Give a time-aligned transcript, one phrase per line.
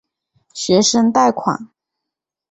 [0.55, 1.69] 学生贷款。